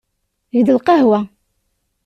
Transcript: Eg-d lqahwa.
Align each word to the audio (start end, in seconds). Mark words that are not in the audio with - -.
Eg-d 0.57 0.67
lqahwa. 0.77 1.19